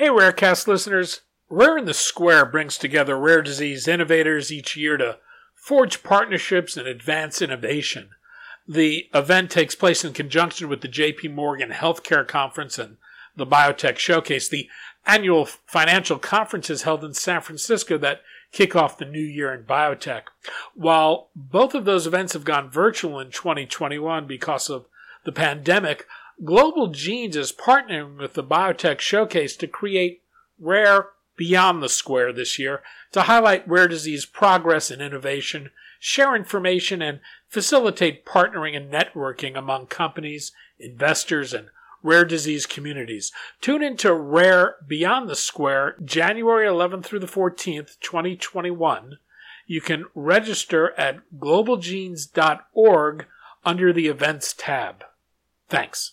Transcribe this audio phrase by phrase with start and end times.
[0.00, 1.20] Hey, Rarecast listeners.
[1.50, 5.18] Rare in the Square brings together rare disease innovators each year to
[5.54, 8.08] forge partnerships and advance innovation.
[8.66, 12.96] The event takes place in conjunction with the JP Morgan Healthcare Conference and
[13.36, 14.70] the Biotech Showcase, the
[15.04, 18.22] annual financial conferences held in San Francisco that
[18.52, 20.22] kick off the new year in biotech.
[20.72, 24.86] While both of those events have gone virtual in 2021 because of
[25.24, 26.06] the pandemic,
[26.42, 30.22] Global Genes is partnering with the Biotech Showcase to create
[30.58, 37.02] Rare Beyond the Square this year to highlight rare disease progress and innovation, share information,
[37.02, 41.68] and facilitate partnering and networking among companies, investors, and
[42.02, 43.32] rare disease communities.
[43.60, 49.18] Tune into Rare Beyond the Square January 11th through the 14th, 2021.
[49.66, 53.26] You can register at globalgenes.org
[53.62, 55.04] under the events tab.
[55.68, 56.12] Thanks.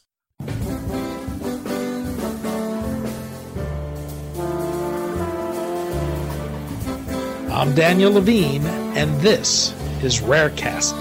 [7.58, 9.72] I'm Daniel Levine, and this
[10.04, 10.94] is Rarecast.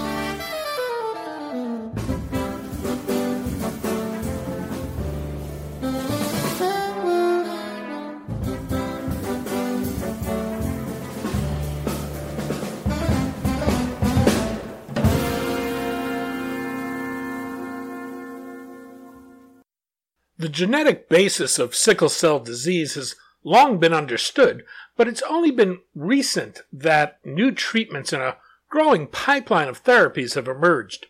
[20.39, 23.13] The genetic basis of sickle cell disease has
[23.47, 24.65] long been understood,
[24.97, 28.35] but it's only been recent that new treatments and a
[28.69, 31.05] growing pipeline of therapies have emerged.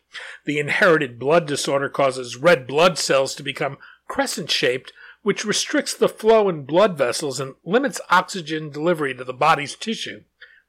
[0.45, 6.07] The inherited blood disorder causes red blood cells to become crescent shaped, which restricts the
[6.07, 10.22] flow in blood vessels and limits oxygen delivery to the body's tissue,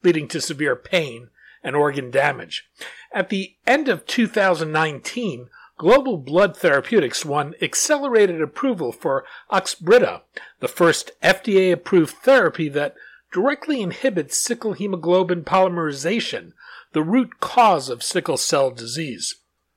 [0.02, 1.28] leading to severe pain
[1.62, 2.66] and organ damage.
[3.12, 10.22] At the end of 2019, Global Blood Therapeutics won accelerated approval for Oxbryta,
[10.58, 12.96] the first FDA approved therapy that
[13.32, 16.52] directly inhibits sickle hemoglobin polymerization,
[16.94, 19.36] the root cause of sickle cell disease.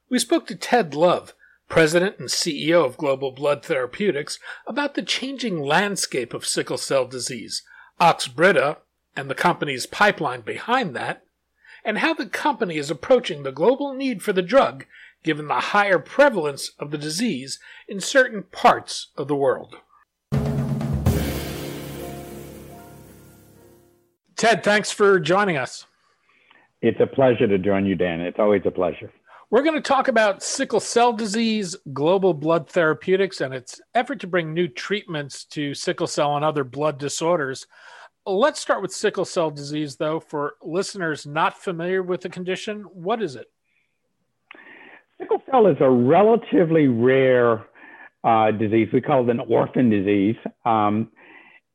[0.09, 1.35] We spoke to Ted Love,
[1.69, 7.61] president and CEO of Global Blood Therapeutics, about the changing landscape of sickle cell disease,
[7.99, 8.77] Oxbryta,
[9.15, 11.23] and the company's pipeline behind that,
[11.85, 14.85] and how the company is approaching the global need for the drug
[15.23, 19.75] given the higher prevalence of the disease in certain parts of the world.
[24.35, 25.85] Ted, thanks for joining us.
[26.81, 28.21] It's a pleasure to join you, Dan.
[28.21, 29.11] It's always a pleasure.
[29.51, 34.27] We're going to talk about sickle cell disease, global blood therapeutics, and its effort to
[34.27, 37.67] bring new treatments to sickle cell and other blood disorders.
[38.25, 40.21] Let's start with sickle cell disease, though.
[40.21, 43.50] For listeners not familiar with the condition, what is it?
[45.21, 47.65] Sickle cell is a relatively rare
[48.23, 48.89] uh, disease.
[48.91, 50.35] We call it an orphan disease.
[50.65, 51.11] Um,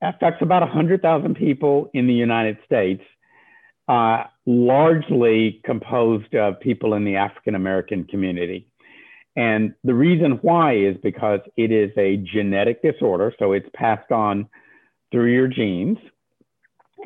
[0.02, 3.02] affects about 100,000 people in the United States,
[3.88, 8.68] uh, largely composed of people in the African American community.
[9.36, 14.48] And the reason why is because it is a genetic disorder, so it's passed on
[15.12, 15.98] through your genes.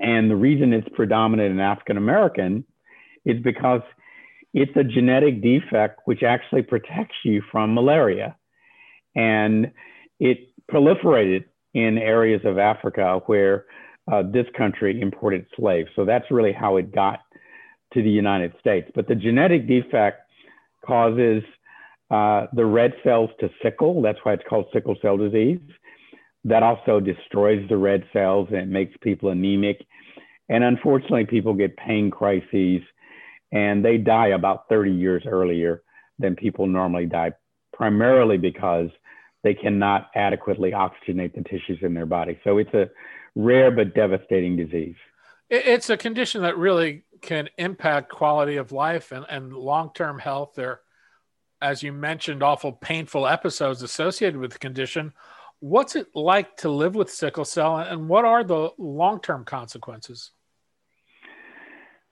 [0.01, 2.65] And the reason it's predominant in African American
[3.25, 3.83] is because
[4.53, 8.37] it's a genetic defect which actually protects you from malaria.
[9.15, 9.73] And
[10.19, 11.45] it proliferated
[11.75, 13.67] in areas of Africa where
[14.11, 15.89] uh, this country imported slaves.
[15.95, 17.21] So that's really how it got
[17.95, 18.91] to the United States.
[18.95, 20.23] But the genetic defect
[20.85, 21.43] causes
[22.11, 24.03] uh, the red cells to sickle.
[24.03, 25.61] That's why it's called sickle cell disease.
[26.45, 29.85] That also destroys the red cells and it makes people anemic.
[30.49, 32.83] And unfortunately, people get pain crises
[33.53, 35.83] and they die about 30 years earlier
[36.19, 37.33] than people normally die,
[37.73, 38.91] primarily because
[39.43, 42.39] they cannot adequately oxygenate the tissues in their body.
[42.45, 42.91] So it's a
[43.35, 44.97] rare but devastating disease.
[45.49, 50.53] It's a condition that really can impact quality of life and, and long term health.
[50.55, 50.81] There,
[51.61, 55.13] as you mentioned, awful painful episodes associated with the condition.
[55.59, 60.31] What's it like to live with sickle cell, and what are the long term consequences?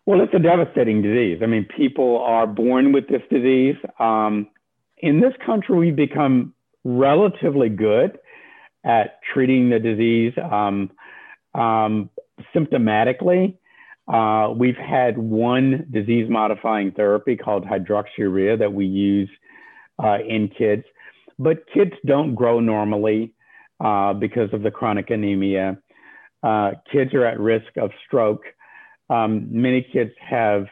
[0.09, 1.41] Well, it's a devastating disease.
[1.43, 3.77] I mean, people are born with this disease.
[3.99, 4.49] Um,
[4.97, 8.19] in this country, we've become relatively good
[8.87, 10.91] at treating the disease um,
[11.55, 12.09] um,
[12.57, 13.59] symptomatically.
[14.11, 19.29] Uh, we've had one disease modifying therapy called hydroxyurea that we use
[20.03, 20.85] uh, in kids,
[21.39, 23.35] but kids don't grow normally
[23.85, 25.77] uh, because of the chronic anemia.
[26.43, 28.45] Uh, kids are at risk of stroke
[29.11, 30.67] um, many kids have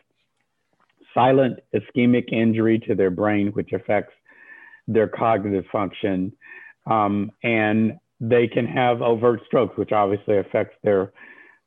[1.15, 4.13] silent ischemic injury to their brain, which affects
[4.87, 6.33] their cognitive function.
[6.87, 11.13] Um, and they can have overt strokes, which obviously affects their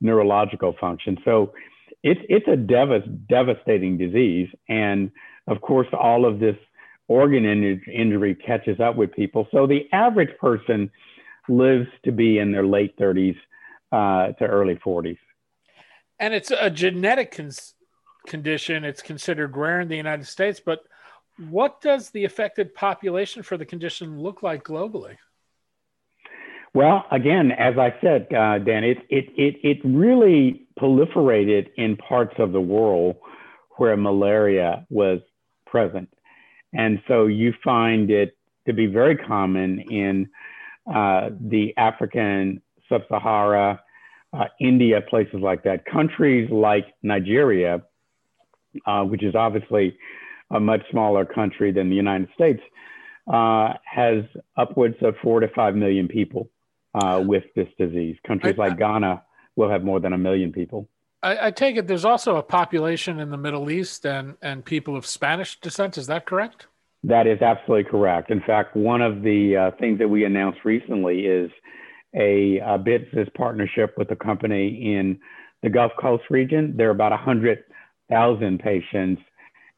[0.01, 1.17] neurological function.
[1.25, 1.53] So
[2.03, 5.11] it's it's a dev- devastating disease, and
[5.47, 6.55] of course, all of this
[7.07, 9.47] organ injury catches up with people.
[9.51, 10.89] So the average person
[11.49, 13.35] lives to be in their late 30s
[13.91, 15.17] uh, to early 40s.
[16.19, 17.39] And it's a genetic
[18.27, 18.83] condition.
[18.83, 20.83] It's considered rare in the United States, but
[21.49, 25.15] what does the affected population for the condition look like globally?
[26.73, 32.35] Well, again, as I said, uh, Dan, it, it, it, it really proliferated in parts
[32.37, 33.15] of the world
[33.77, 35.19] where malaria was
[35.65, 36.13] present.
[36.73, 38.37] And so you find it
[38.67, 40.29] to be very common in
[40.93, 43.81] uh, the African, sub Sahara,
[44.33, 45.85] uh, India, places like that.
[45.85, 47.81] Countries like Nigeria,
[48.85, 49.97] uh, which is obviously
[50.51, 52.61] a much smaller country than the United States,
[53.31, 54.23] uh, has
[54.57, 56.49] upwards of four to five million people
[56.95, 58.17] uh, with this disease.
[58.25, 59.23] Countries I, like Ghana
[59.55, 60.89] will have more than a million people.
[61.21, 64.95] I, I, take it there's also a population in the Middle East and, and people
[64.95, 65.97] of Spanish descent.
[65.97, 66.67] Is that correct?
[67.03, 68.31] That is absolutely correct.
[68.31, 71.51] In fact, one of the uh, things that we announced recently is
[72.15, 75.19] a, a business partnership with a company in
[75.61, 76.73] the Gulf Coast region.
[76.75, 79.21] There are about 100,000 patients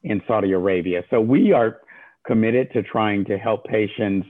[0.02, 1.02] in Saudi Arabia.
[1.10, 1.80] So we are
[2.26, 4.26] committed to trying to help patients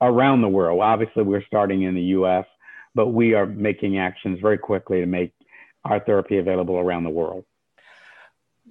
[0.00, 0.80] around the world.
[0.80, 2.44] Obviously, we're starting in the US,
[2.94, 5.32] but we are making actions very quickly to make
[5.84, 7.44] our therapy available around the world.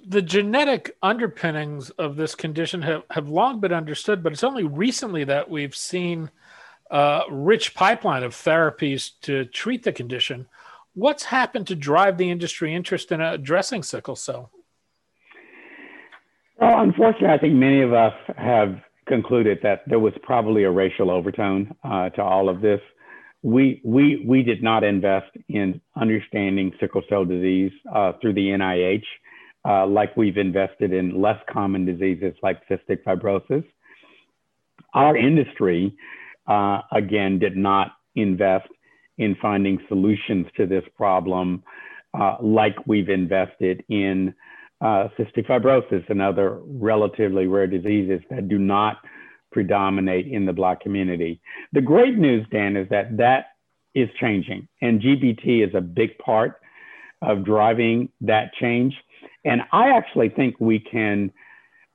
[0.07, 5.23] The genetic underpinnings of this condition have, have long been understood, but it's only recently
[5.25, 6.31] that we've seen
[6.91, 10.47] a rich pipeline of therapies to treat the condition.
[10.93, 14.51] What's happened to drive the industry interest in addressing sickle cell?
[16.59, 21.09] Well, unfortunately, I think many of us have concluded that there was probably a racial
[21.09, 22.81] overtone uh, to all of this.
[23.41, 29.03] We, we, we did not invest in understanding sickle cell disease uh, through the NIH
[29.63, 33.63] uh, like we've invested in less common diseases like cystic fibrosis.
[34.93, 35.95] Our industry,
[36.51, 38.67] uh, again, did not invest
[39.17, 41.63] in finding solutions to this problem
[42.13, 44.33] uh, like we've invested in
[44.81, 48.97] uh, cystic fibrosis and other relatively rare diseases that do not
[49.51, 51.39] predominate in the Black community.
[51.71, 53.45] The great news, Dan, is that that
[53.93, 56.59] is changing, and GBT is a big part
[57.21, 58.93] of driving that change.
[59.45, 61.31] And I actually think we can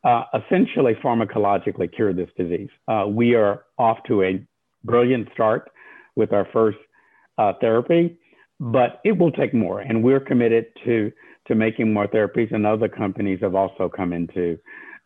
[0.07, 2.69] uh, essentially pharmacologically cure this disease.
[2.87, 4.47] Uh, we are off to a
[4.85, 5.69] brilliant start
[6.15, 6.79] with our first
[7.39, 8.17] uh, therapy,
[8.61, 9.81] but it will take more.
[9.81, 11.13] And we're committed to
[11.49, 14.59] to making more therapies, and other companies have also come into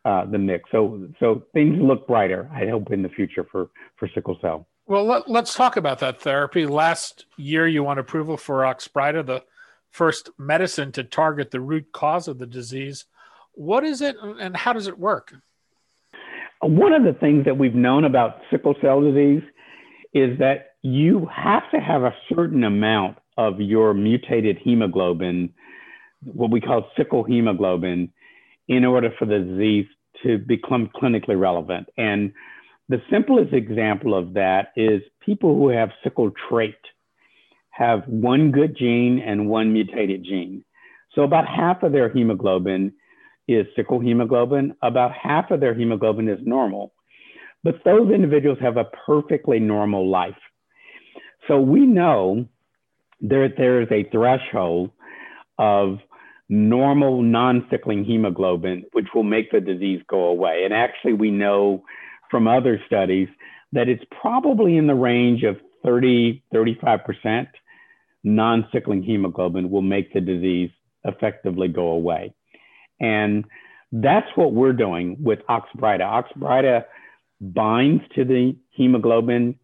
[0.06, 0.70] uh, the mix.
[0.73, 2.50] So, so things look brighter.
[2.50, 4.67] I hope in the future for for sickle cell.
[4.87, 6.67] Well, let, us talk about that therapy.
[6.67, 9.44] Last year, you won approval for Oxbryta, the
[9.91, 13.05] first medicine to target the root cause of the disease.
[13.55, 15.35] What is it, and how does it work?
[16.62, 19.43] One of the things that we've known about sickle cell disease
[20.12, 25.55] is that you have to have a certain amount of your mutated hemoglobin
[26.25, 28.12] what we call sickle hemoglobin
[28.69, 29.87] in order for the disease
[30.23, 31.88] to become clinically relevant.
[31.96, 32.32] And
[32.88, 36.76] the simplest example of that is people who have sickle trait
[37.70, 40.65] have one good gene and one mutated gene.
[41.15, 42.93] So about half of their hemoglobin
[43.55, 46.93] is sickle hemoglobin, about half of their hemoglobin is normal.
[47.63, 50.39] But those individuals have a perfectly normal life.
[51.49, 52.47] So we know
[53.23, 54.91] that there is a threshold
[55.59, 55.99] of
[56.49, 60.63] normal non-sickling hemoglobin, which will make the disease go away.
[60.65, 61.85] And actually, we know
[62.31, 63.29] from other studies
[63.73, 67.47] that it's probably in the range of 30, 35%
[68.25, 70.71] non-sickling hemoglobin will make the disease
[71.05, 72.35] effectively go away.
[73.01, 73.45] And
[73.93, 76.01] that's what we're doing with Oxbryta.
[76.01, 76.85] Oxbryta
[77.41, 79.57] binds to the hemoglobin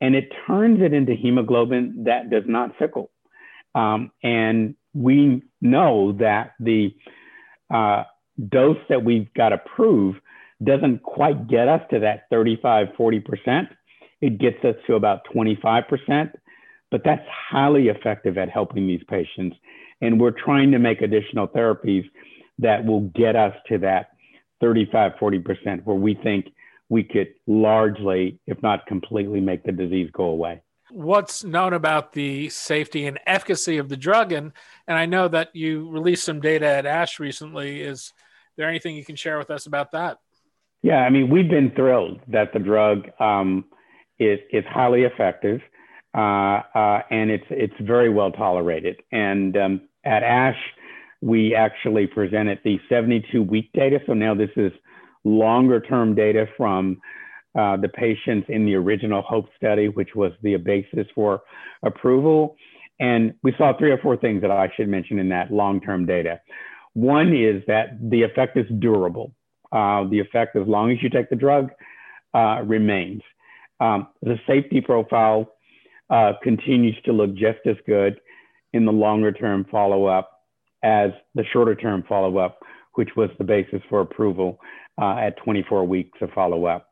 [0.00, 3.10] and it turns it into hemoglobin that does not sickle.
[3.74, 6.94] Um, and we know that the
[7.72, 8.04] uh,
[8.48, 10.20] dose that we've got approved
[10.62, 13.68] doesn't quite get us to that 35, 40%.
[14.20, 16.32] It gets us to about 25%,
[16.90, 19.56] but that's highly effective at helping these patients.
[20.00, 22.04] And we're trying to make additional therapies
[22.58, 24.10] that will get us to that
[24.60, 26.46] 35, 40%, where we think
[26.88, 30.62] we could largely, if not completely, make the disease go away.
[30.90, 34.52] What's known about the safety and efficacy of the drug and
[34.86, 37.80] and I know that you released some data at ASH recently.
[37.80, 38.12] Is
[38.56, 40.18] there anything you can share with us about that?
[40.82, 43.64] Yeah I mean we've been thrilled that the drug um,
[44.18, 45.60] is, is highly effective,
[46.16, 48.96] uh, uh, and it's, it's very well tolerated.
[49.12, 50.56] And um, at ASH,
[51.22, 54.00] we actually presented the 72 week data.
[54.06, 54.72] So now this is
[55.24, 57.00] longer term data from
[57.58, 61.42] uh, the patients in the original HOPE study, which was the basis for
[61.82, 62.56] approval.
[63.00, 66.06] And we saw three or four things that I should mention in that long term
[66.06, 66.40] data.
[66.94, 69.32] One is that the effect is durable.
[69.72, 71.70] Uh, the effect, as long as you take the drug,
[72.34, 73.22] uh, remains.
[73.80, 75.52] Um, the safety profile
[76.08, 78.20] uh, continues to look just as good
[78.72, 80.35] in the longer term follow up
[80.86, 82.60] as the shorter term follow up,
[82.94, 84.60] which was the basis for approval
[85.02, 86.90] uh, at 24 weeks of follow up.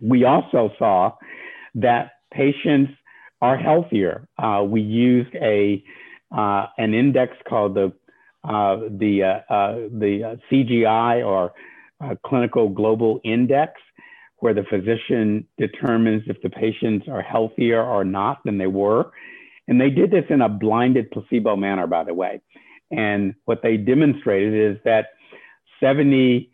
[0.00, 1.12] We also saw
[1.74, 2.92] that patients
[3.42, 4.26] are healthier.
[4.38, 5.84] Uh, we used a
[6.34, 7.92] uh, an index called the
[8.44, 11.52] uh, the uh, uh, the CGI or
[12.24, 13.72] Clinical Global Index,
[14.38, 19.10] where the physician determines if the patients are healthier or not than they were.
[19.68, 22.40] And they did this in a blinded placebo manner, by the way.
[22.90, 25.08] And what they demonstrated is that
[25.82, 26.48] 70%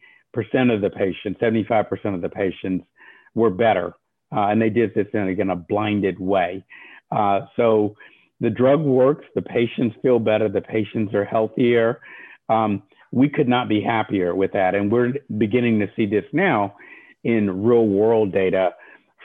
[0.70, 2.86] of the patients, 75% of the patients
[3.34, 3.94] were better.
[4.34, 6.64] Uh, and they did this in, again, a blinded way.
[7.10, 7.94] Uh, so
[8.40, 12.00] the drug works, the patients feel better, the patients are healthier.
[12.48, 14.74] Um, we could not be happier with that.
[14.74, 16.74] And we're beginning to see this now
[17.24, 18.74] in real world data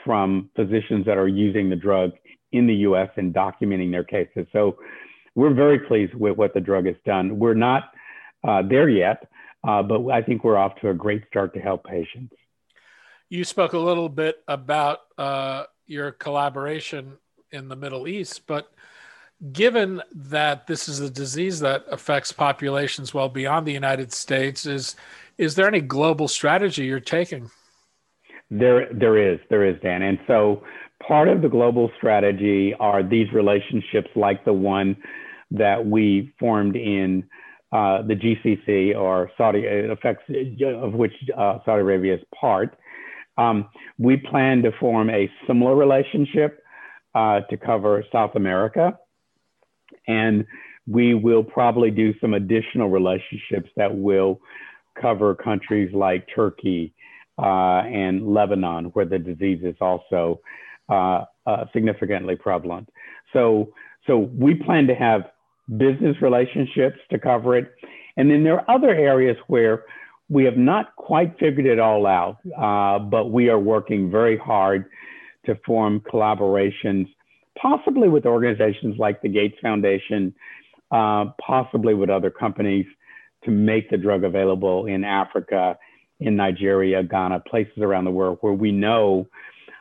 [0.04, 2.12] from physicians that are using the drug
[2.52, 4.46] in the US and documenting their cases.
[4.52, 4.76] So
[5.34, 7.38] we're very pleased with what the drug has done.
[7.38, 7.84] We're not
[8.44, 9.28] uh, there yet,
[9.66, 12.34] uh, but I think we're off to a great start to help patients.
[13.28, 17.14] You spoke a little bit about uh, your collaboration
[17.50, 18.72] in the Middle East, but
[19.52, 24.96] given that this is a disease that affects populations well beyond the United States, is
[25.38, 27.50] is there any global strategy you're taking?
[28.50, 30.02] There, there is, there is, Dan.
[30.02, 30.62] And so
[31.06, 34.96] part of the global strategy are these relationships like the one
[35.52, 37.24] that we formed in
[37.72, 40.24] uh, the GCC or Saudi effects
[40.64, 42.76] of which uh, Saudi Arabia is part.
[43.38, 43.68] Um,
[43.98, 46.62] we plan to form a similar relationship
[47.14, 48.98] uh, to cover South America.
[50.06, 50.44] And
[50.86, 54.40] we will probably do some additional relationships that will
[55.00, 56.92] cover countries like Turkey
[57.38, 60.40] uh, and Lebanon, where the disease is also
[60.88, 62.88] uh, uh, significantly prevalent.
[63.32, 63.72] So,
[64.06, 65.22] so we plan to have
[65.76, 67.72] business relationships to cover it.
[68.16, 69.84] And then there are other areas where
[70.28, 74.86] we have not quite figured it all out, uh, but we are working very hard
[75.46, 77.06] to form collaborations,
[77.60, 80.34] possibly with organizations like the Gates Foundation,
[80.90, 82.86] uh, possibly with other companies
[83.44, 85.76] to make the drug available in Africa,
[86.20, 89.26] in Nigeria, Ghana, places around the world where we know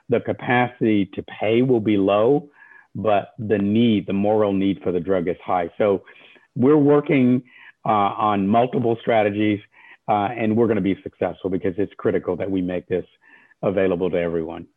[0.10, 2.50] the capacity to pay will be low,
[2.96, 5.70] but the need, the moral need for the drug is high.
[5.78, 6.04] So
[6.56, 7.44] we're working
[7.86, 9.60] uh, on multiple strategies
[10.08, 13.06] uh, and we're going to be successful because it's critical that we make this
[13.62, 14.68] available to everyone.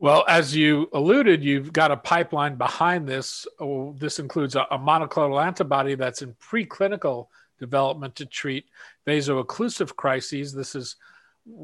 [0.00, 3.46] Well, as you alluded, you've got a pipeline behind this.
[3.58, 7.28] Oh, this includes a, a, monoclonal antibody that's in preclinical
[7.58, 8.66] development to treat
[9.06, 10.52] vaso-occlusive crises.
[10.52, 10.96] This is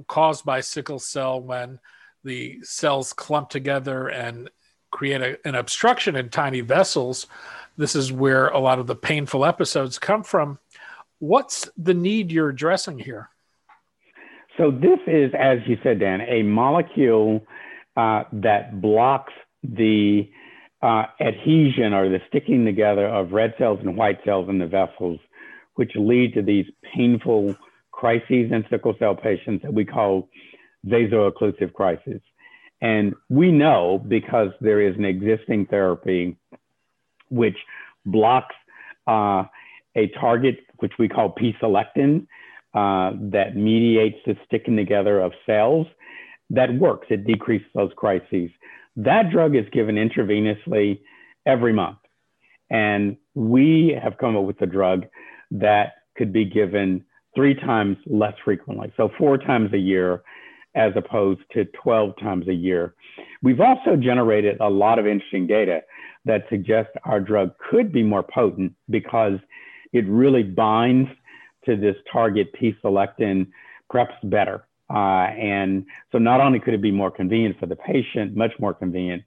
[0.09, 1.79] caused by sickle cell when
[2.25, 4.51] the cells clump together and
[4.95, 7.27] create a, an obstruction in tiny vessels.
[7.77, 10.59] This is where a lot of the painful episodes come from.
[11.19, 13.29] What's the need you're addressing here?
[14.57, 17.45] So, this is, as you said, Dan, a molecule
[17.97, 19.33] uh, that blocks
[19.65, 20.31] the
[20.81, 25.19] uh, adhesion or the sticking together of red cells and white cells in the vessels,
[25.75, 27.57] which lead to these painful
[27.91, 30.29] crises in sickle cell patients that we call
[30.85, 32.21] vaso-occlusive crisis.
[32.85, 36.37] And we know because there is an existing therapy
[37.31, 37.57] which
[38.05, 38.55] blocks
[39.07, 39.45] uh,
[39.97, 42.27] a target which we call p-selectin
[42.75, 45.87] uh, that mediates the sticking together of cells
[46.51, 47.07] that works.
[47.09, 48.51] It decreases those crises.
[48.97, 51.01] That drug is given intravenously
[51.47, 51.97] every month.
[52.69, 55.07] And we have come up with a drug
[55.53, 57.03] that could be given
[57.35, 58.93] three times less frequently.
[58.99, 60.23] So, four times a year
[60.75, 62.95] as opposed to 12 times a year.
[63.43, 65.83] We've also generated a lot of interesting data
[66.25, 69.39] that suggests our drug could be more potent because
[69.93, 71.09] it really binds
[71.67, 73.47] to this target p-selectin
[73.89, 74.67] perhaps better.
[74.91, 78.75] Uh, and so not only could it be more convenient for the patient, much more
[78.75, 79.23] convenient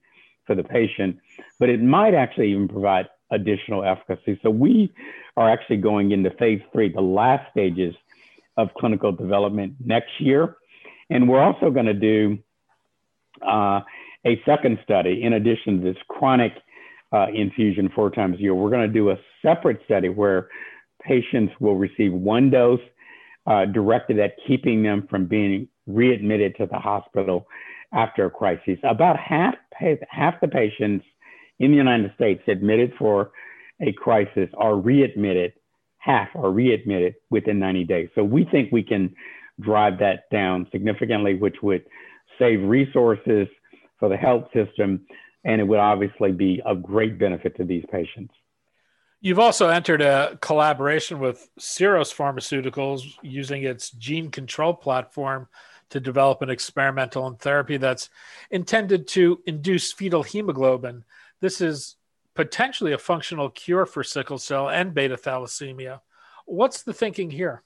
[0.45, 1.17] for the patient,
[1.59, 4.39] but it might actually even provide additional efficacy.
[4.43, 4.93] So we
[5.35, 7.95] are actually going into phase three, the last stages
[8.55, 10.56] of clinical development next year.
[11.09, 12.37] And we're also going to do
[13.45, 13.81] uh,
[14.25, 16.53] a second study in addition to this chronic
[17.13, 18.53] uh, infusion four times a year.
[18.53, 20.49] We're going to do a separate study where
[21.01, 22.81] patients will receive one dose
[23.45, 27.47] uh, directed at keeping them from being readmitted to the hospital
[27.93, 28.77] after a crisis.
[28.83, 29.55] About half,
[30.09, 31.05] half the patients
[31.59, 33.31] in the United States admitted for
[33.81, 35.53] a crisis are readmitted,
[35.97, 38.09] half are readmitted within 90 days.
[38.15, 39.15] So we think we can
[39.59, 41.83] drive that down significantly, which would
[42.39, 43.47] save resources
[43.99, 45.05] for the health system,
[45.43, 48.33] and it would obviously be of great benefit to these patients.
[49.19, 55.47] You've also entered a collaboration with Syros Pharmaceuticals using its gene control platform
[55.89, 58.09] to develop an experimental therapy that's
[58.51, 61.03] intended to induce fetal hemoglobin.
[61.39, 61.95] This is
[62.35, 66.01] potentially a functional cure for sickle cell and beta thalassemia.
[66.45, 67.63] What's the thinking here?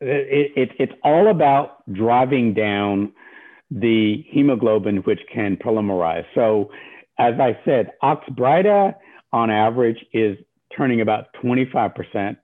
[0.00, 3.12] It, it, it's all about driving down
[3.70, 6.24] the hemoglobin, which can polymerize.
[6.34, 6.70] So,
[7.18, 8.94] as I said, Oxbryta
[9.32, 10.38] on average is
[10.76, 12.36] turning about 25%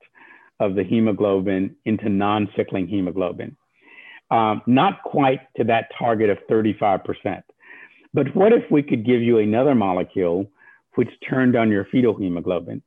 [0.61, 3.57] of the hemoglobin into non sickling hemoglobin
[4.31, 7.43] um, not quite to that target of 35%.
[8.13, 10.51] But what if we could give you another molecule
[10.95, 12.83] which turned on your fetal hemoglobin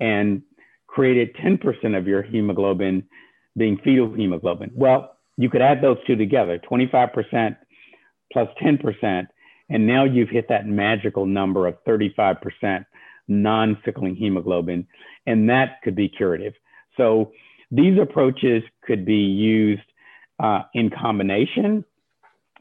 [0.00, 0.42] and
[0.86, 3.04] created 10% of your hemoglobin
[3.56, 4.70] being fetal hemoglobin?
[4.74, 7.56] Well, you could add those two together 25%
[8.32, 9.26] plus 10%,
[9.70, 12.84] and now you've hit that magical number of 35%
[13.26, 14.86] non sickling hemoglobin,
[15.26, 16.54] and that could be curative.
[16.96, 17.32] So
[17.70, 19.82] these approaches could be used
[20.38, 21.84] uh, in combination.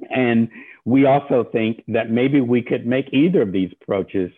[0.10, 0.50] And
[0.86, 4.32] we also think that maybe we could make either of these approaches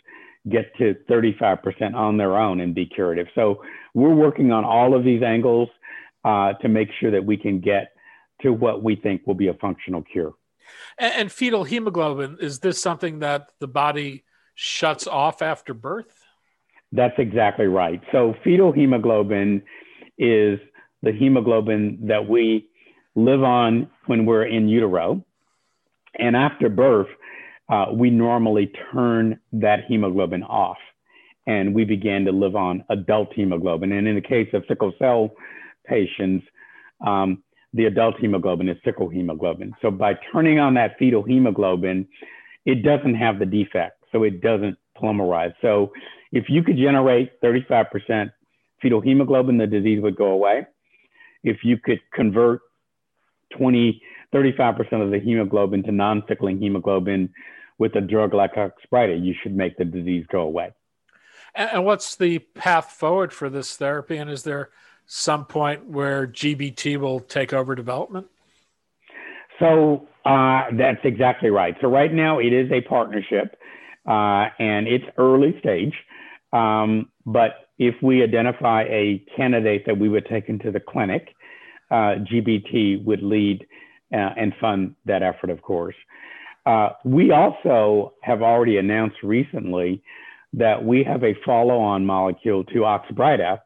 [0.49, 3.27] get to 35% on their own and be curative.
[3.33, 5.69] So we're working on all of these angles
[6.25, 7.93] uh, to make sure that we can get
[8.41, 10.33] to what we think will be a functional cure.
[10.97, 16.25] And, and fetal hemoglobin, is this something that the body shuts off after birth?
[16.91, 18.01] That's exactly right.
[18.11, 19.61] So fetal hemoglobin
[20.17, 20.59] is
[21.03, 22.67] the hemoglobin that we
[23.15, 25.23] live on when we're in utero.
[26.17, 27.07] And after birth,
[27.69, 30.77] uh, we normally turn that hemoglobin off
[31.47, 33.91] and we begin to live on adult hemoglobin.
[33.91, 35.31] And in the case of sickle cell
[35.85, 36.45] patients,
[37.05, 37.43] um,
[37.73, 39.73] the adult hemoglobin is sickle hemoglobin.
[39.81, 42.07] So by turning on that fetal hemoglobin,
[42.65, 45.53] it doesn't have the defect, so it doesn't polymerize.
[45.61, 45.91] So
[46.31, 48.31] if you could generate 35%
[48.81, 50.65] fetal hemoglobin, the disease would go away.
[51.43, 52.61] If you could convert
[53.57, 54.01] 20,
[54.33, 57.29] 35% of the hemoglobin to non-sickling hemoglobin
[57.77, 60.71] with a drug like Oxbryta, you should make the disease go away.
[61.53, 64.17] And what's the path forward for this therapy?
[64.17, 64.69] And is there
[65.05, 68.27] some point where GBT will take over development?
[69.59, 71.75] So uh, that's exactly right.
[71.81, 73.55] So right now it is a partnership,
[74.07, 75.93] uh, and it's early stage.
[76.51, 81.35] Um, but if we identify a candidate that we would take into the clinic,
[81.91, 83.65] uh, GBT would lead
[84.13, 85.95] uh, and fund that effort, of course.
[86.65, 90.01] Uh, we also have already announced recently
[90.53, 93.59] that we have a follow on molecule to Oxbryta,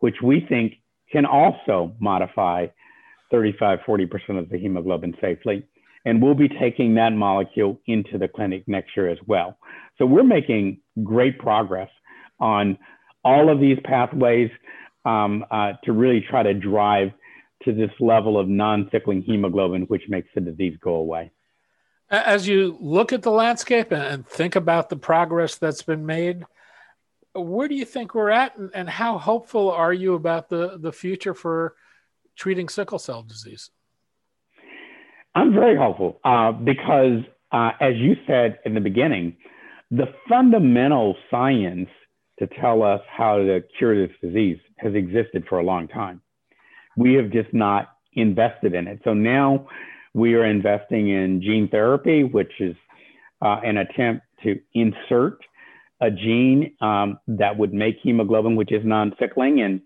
[0.00, 0.74] which we think
[1.14, 2.66] can also modify
[3.30, 5.64] 35, 40% of the hemoglobin safely.
[6.04, 9.56] And we'll be taking that molecule into the clinic next year as well.
[9.96, 11.88] So we're making great progress
[12.40, 12.76] on
[13.24, 14.50] all of these pathways
[15.04, 17.12] um, uh, to really try to drive
[17.62, 21.30] to this level of non-sickling hemoglobin, which makes the disease go away.
[22.10, 26.44] As you look at the landscape and think about the progress that's been made,
[27.34, 31.34] where do you think we're at, and how hopeful are you about the, the future
[31.34, 31.74] for
[32.36, 33.70] treating sickle cell disease?
[35.34, 39.36] I'm very hopeful uh, because, uh, as you said in the beginning,
[39.90, 41.88] the fundamental science
[42.38, 46.20] to tell us how to cure this disease has existed for a long time
[46.96, 49.00] we have just not invested in it.
[49.04, 49.66] So now
[50.14, 52.76] we are investing in gene therapy, which is
[53.42, 55.38] uh, an attempt to insert
[56.04, 59.60] a gene um, that would make hemoglobin, which is non sickling.
[59.62, 59.80] And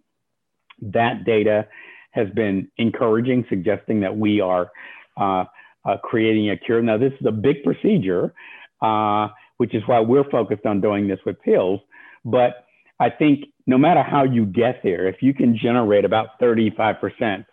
[0.92, 1.68] that data
[2.11, 4.70] has been encouraging, suggesting that we are
[5.16, 5.44] uh,
[5.85, 6.83] uh, creating a cure.
[6.83, 8.35] Now, this is a big procedure,
[8.83, 9.28] uh,
[9.59, 11.81] which is why we're focused on doing this with pills.
[12.24, 12.64] But
[12.98, 17.44] I think no matter how you get there, if you can generate about 35%,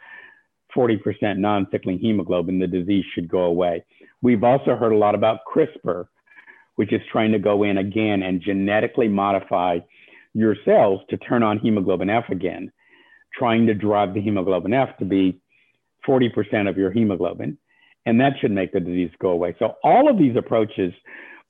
[0.75, 3.85] 40% non sickling hemoglobin, the disease should go away.
[4.21, 6.07] We've also heard a lot about CRISPR,
[6.75, 9.79] which is trying to go in again and genetically modify
[10.33, 12.71] your cells to turn on hemoglobin F again,
[13.33, 15.39] trying to drive the hemoglobin F to be
[16.07, 17.57] 40% of your hemoglobin.
[18.05, 19.55] and that should make the disease go away.
[19.57, 20.93] So all of these approaches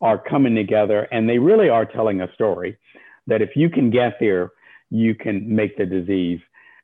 [0.01, 2.77] are coming together, and they really are telling a story
[3.27, 4.51] that if you can get there,
[4.89, 6.39] you can make the disease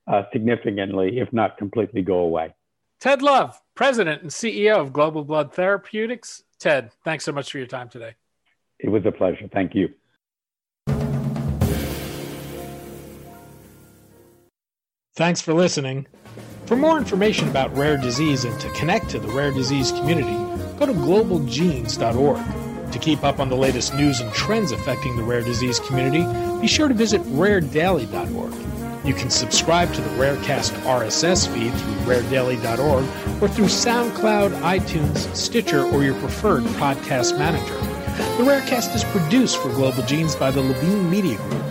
[0.08, 2.54] uh, significantly, if not completely, go away.
[3.00, 6.44] Ted Love, President and CEO of Global Blood Therapeutics.
[6.60, 8.16] Ted, thanks so much for your time today.
[8.84, 9.48] It was a pleasure.
[9.54, 9.90] Thank you.
[15.16, 16.08] Thanks for listening.
[16.66, 20.34] For more information about rare disease and to connect to the rare disease community,
[20.80, 22.92] go to globalgenes.org.
[22.92, 26.26] To keep up on the latest news and trends affecting the rare disease community,
[26.60, 29.06] be sure to visit raredaily.org.
[29.06, 35.84] You can subscribe to the Rarecast RSS feed through raredaily.org or through SoundCloud, iTunes, Stitcher,
[35.84, 38.01] or your preferred podcast manager.
[38.38, 41.64] The Rarecast is produced for Global Genes by the Levine Media Group.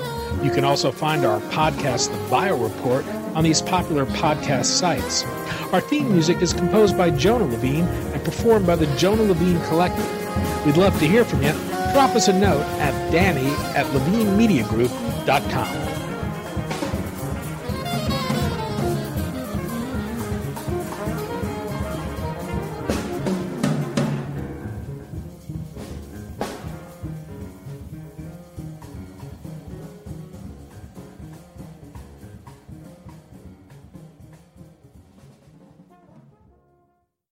[0.43, 5.25] You can also find our podcast, The Bio Report, on these popular podcast sites.
[5.73, 10.07] Our theme music is composed by Jonah Levine and performed by the Jonah Levine Collective.
[10.67, 11.53] We'd love to hear from you.
[11.93, 15.90] Drop us a note at danny at levinemediagroup.com.